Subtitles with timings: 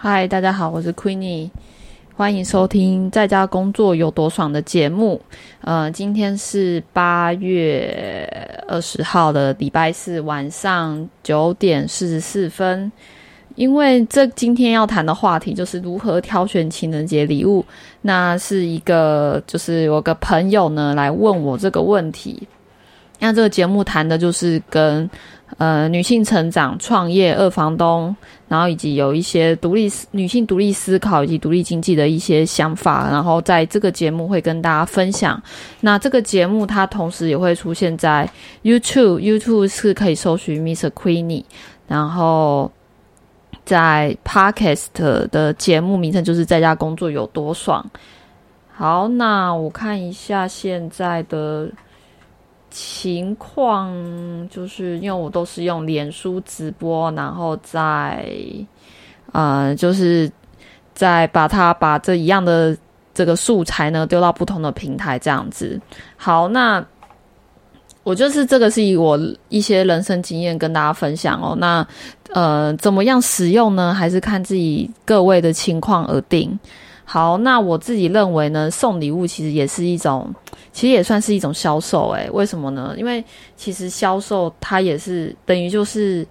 [0.00, 1.50] 嗨，大家好，我是 Queenie，
[2.14, 5.20] 欢迎收听在家工作有多爽的节目。
[5.60, 8.24] 呃，今天是八月
[8.68, 12.92] 二十号的礼拜四晚上九点四十四分。
[13.56, 17.64] 因为这今天要谈的话题就是如何挑选情人节礼物，
[18.00, 22.46] 那是一个就是有个朋友呢来问我这个问题。
[23.18, 25.08] 那这个节目谈的就是跟
[25.56, 28.14] 呃女性成长、创业、二房东，
[28.48, 35.42] 然后以及有一些独立思女性独立思考以及独立经济的一些想法，然后在这个节目会跟大家分享。
[35.80, 38.28] 那这个节目它同时也会出现在
[38.62, 41.44] YouTube，YouTube 是可以搜寻 Miss Queenie，
[41.86, 42.70] 然后。
[43.64, 44.86] 在 Podcast
[45.28, 47.84] 的节目名称就是在家工作有多爽。
[48.74, 51.68] 好，那我看一下现在的
[52.70, 53.92] 情况，
[54.48, 58.26] 就是因为我都是用脸书直播，然后再
[59.32, 60.30] 呃，就是
[60.94, 62.76] 再把它把这一样的
[63.12, 65.80] 这个素材呢丢到不同的平台这样子。
[66.16, 66.84] 好，那。
[68.04, 71.54] 我就是这个是以我一些人生经验跟大家分享哦。
[71.58, 71.86] 那
[72.32, 73.92] 呃，怎么样使用呢？
[73.92, 76.58] 还是看自己各位的情况而定。
[77.10, 80.30] 好，那我自己认为呢，送礼物其实也是一种，
[80.72, 82.10] 其实也算是一种销售。
[82.10, 82.94] 诶，为什么呢？
[82.98, 83.24] 因为
[83.56, 86.26] 其实销售它也是等于就是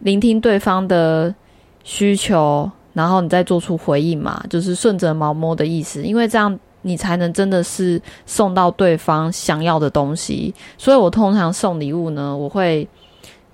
[0.00, 1.34] 聆听对方的
[1.82, 6.02] 需求，然后你再做出回应嘛，就是顺着毛摸的意思。
[6.02, 6.58] 因为这样。
[6.82, 12.88] 你才能真的是送到对方想要的东西，所以我通常送礼物呢，我会，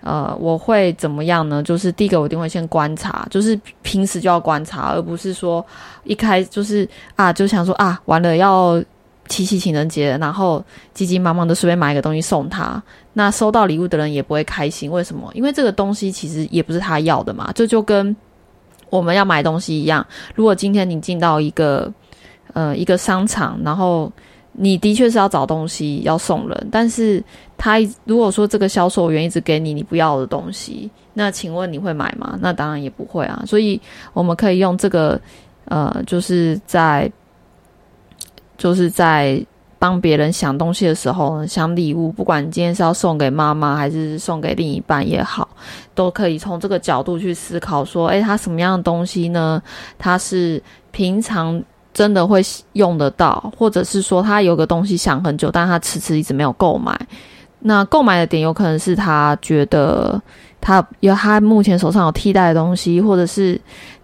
[0.04, 1.62] 呃，我会怎么样呢？
[1.62, 5.64] 就是第一个，我一定会先观察，就是平时就要观察，而不是说
[6.04, 8.82] 一开就是啊，就想说啊，完了要
[9.28, 10.62] 七夕情人节，然后
[10.92, 12.82] 急急忙忙的随便买一个东西送他，
[13.14, 14.90] 那收到礼物的人也不会开心。
[14.90, 15.30] 为什么？
[15.32, 18.14] 因为这个东西其实也不是他要的嘛，这就跟
[18.90, 20.06] 我们要买东西一样。
[20.34, 21.90] 如果今天你进到一个
[22.52, 24.12] 呃，一个商场，然后
[24.56, 27.22] 你的确是要找东西要送人，但是
[27.58, 32.38] 他如果说这个销售员一直给你你不要的东西，那请问你会买吗？
[32.40, 33.42] 那当然也不会啊。
[33.46, 33.80] 所以
[34.12, 35.20] 我们可以用这个，
[35.64, 37.10] 呃，就是在
[38.56, 39.44] 就是在
[39.76, 45.48] 帮别人想东西的时候，想礼物，不管你今天是要送给妈妈还是送给另一半也好，
[45.96, 49.60] 都可以从这个角度去思考，说，诶，他什么样的东西呢？
[49.98, 50.62] 他是
[50.92, 51.60] 平常。
[51.94, 56.98] 真的会用得到，或者是说他有个东西想很久，但他迟迟一直没有购买。
[57.60, 60.20] 那购买的点有可能是他觉得
[60.60, 63.58] 他有他目前手上有替代的东西，或者是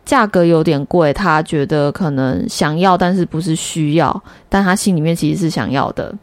[0.05, 6.15] 价格有点贵，他觉得可能想要，但是不是需要，但他心里面其实是想要的。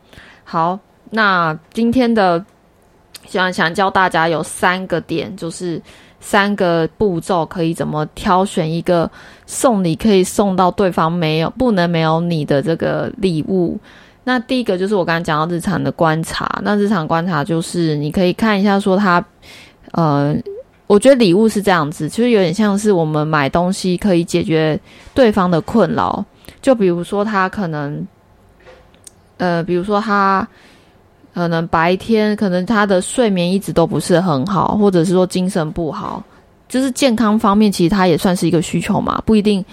[0.46, 0.80] 好，
[1.10, 2.44] 那今天的
[3.28, 5.82] 想想教大家有三个点，就是。
[6.20, 9.10] 三个步骤可以怎么挑选一个
[9.46, 13.80] 送礼可以送到对方没有不能没有你的这个礼物？
[14.24, 16.60] 那第一个就是我刚刚讲到日常的观察。
[16.64, 19.24] 那日常观察就是你可以看一下说他，
[19.92, 20.36] 呃，
[20.86, 24.78] 我觉得礼物是这样子，其实有点像是我们买东西可以解决
[25.14, 26.26] 对方的困扰。
[26.62, 28.06] 就比如说他可能，
[29.38, 30.48] 呃，比如说他。
[31.34, 36.24] 可能白天可能他的睡眠一直都不是很好，或者是说精神不好，
[36.68, 39.64] 就是健康方面其实他也算是一个需求嘛，不一定，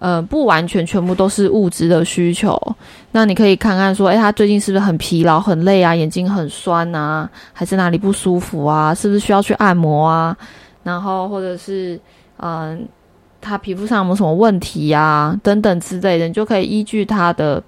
[0.00, 2.60] 呃，不完全全部都是物质的需求。
[3.12, 5.94] 那你可以看看说，诶，他最近是不是很疲劳、很累啊？
[5.94, 7.30] 眼睛很酸啊？
[7.52, 8.92] 还是哪里不舒服啊？
[8.92, 10.36] 是不是需要去按摩啊？
[10.82, 11.98] 然后或者是，
[12.38, 12.84] 嗯，
[13.40, 15.38] 他皮肤上有没有什么问题呀？
[15.44, 17.62] 等等之类的，你就可以依据他的。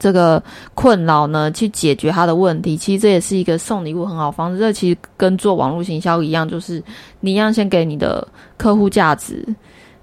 [0.00, 0.42] 这个
[0.74, 4.58] 困扰呢，去解决他的问题，其实这也是一个送礼物很好方式。
[4.58, 6.82] 这其实跟做网络行销一样，就是
[7.20, 8.26] 你一样先给你的
[8.56, 9.46] 客户价值，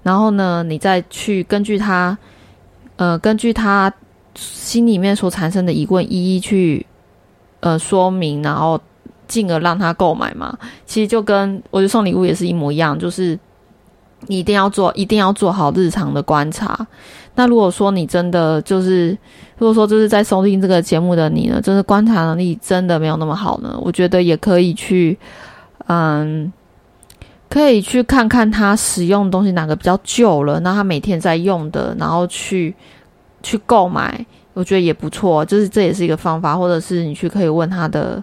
[0.04, 2.16] 然后呢，你再去根据他，
[2.94, 3.92] 呃，根据他
[4.36, 6.86] 心里面所产生的疑问，一一去
[7.58, 8.80] 呃说明，然后
[9.26, 10.56] 进而让他购买嘛。
[10.86, 13.36] 其实就跟我觉得送礼物也是一模一样，就是
[14.26, 16.86] 你一定要做，一定要做好日常的观察。
[17.36, 19.10] 那如果说你真的就是，
[19.58, 25.16] 如果说就是在收听这个节目的你呢，就是观察能力真的没有那么好呢，我觉得也可以去，
[25.86, 26.52] 嗯，
[27.48, 32.74] 可以去看看他使用的东西哪个比较旧了，那他每天在用的，然后去
[33.40, 38.20] 去购买，我觉得也不错，就是这也是一个方法，或者是你去可以问他的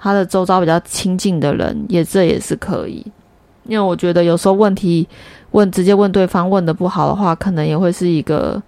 [0.00, 3.06] 他的周遭比较亲近的人，也这也是可以，
[3.68, 5.06] 因为我觉得有时候问题。
[5.52, 8.62] 问直接问对方问的不好的话，可能也会是一个，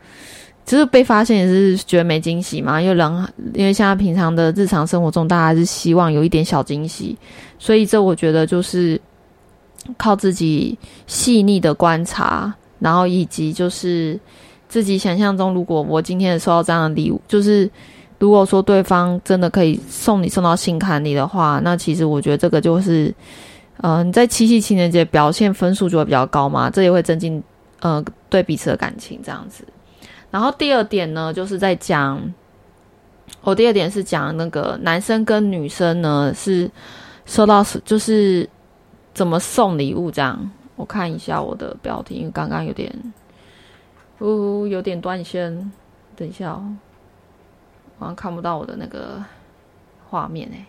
[0.64, 2.80] 其实被发现也是觉得没惊喜嘛。
[2.80, 7.14] 因为人，因为现在平常的日常生活中，大家还是希望有一点小惊喜，
[7.58, 8.98] 所以这我觉得就是
[9.98, 10.76] 靠自己
[11.06, 14.18] 细腻的观察，然后以及就是
[14.66, 17.70] 自己想象中，如果我今天收到这样的礼物，就是
[18.18, 23.14] 如果说对方真的可以送你送到心坎里的话，那其实我觉得这个就是，
[23.82, 27.42] 呃，你在七夕情人节表现分数就会比较高嘛，这也会增进
[27.80, 29.64] 呃对彼此的感情这样子。
[30.30, 32.20] 然后第二点呢，就是在讲，
[33.40, 36.70] 我第二点是讲那个男生跟女生呢是
[37.24, 38.48] 收到就是
[39.14, 40.50] 怎么送礼物这样。
[40.76, 42.94] 我看一下我的标题，因为刚刚有点，
[44.20, 45.72] 呜，有点断线。
[46.16, 46.76] 等一下哦，
[47.98, 49.24] 好像看不到我的那个
[50.10, 50.66] 画面哎。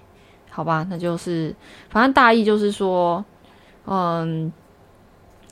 [0.51, 1.51] 好吧，那就是
[1.89, 3.25] 反正大意就是说，
[3.87, 4.51] 嗯，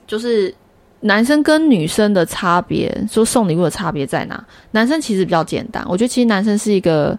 [0.05, 0.53] 就是
[0.99, 4.45] 男生跟女生的差别，说送礼物的差别在哪？
[4.69, 7.17] 男生其实比较简单，我觉得其实男生是一个。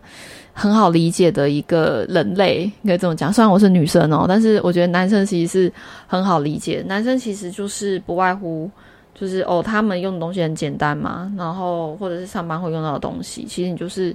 [0.53, 3.33] 很好理解的一个人类，应该这么讲。
[3.33, 5.73] 虽然我是女生哦，但是我觉得男生其实是
[6.09, 6.85] 很好理解。
[6.87, 8.69] 男生其实就是不外乎
[9.15, 14.15] 就是哦，他们用的东西很简单嘛，然后或者是上班会用到的东西，其实你就是，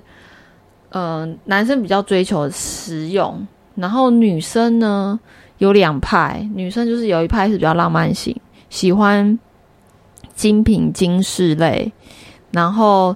[0.97, 3.45] 嗯，男生比较追求实用，
[3.75, 5.19] 然后女生呢
[5.57, 8.33] 有两派，女生就是有一派是比较浪漫型，
[8.69, 9.37] 喜欢
[10.35, 11.91] 精品精饰类，
[12.51, 13.13] 然后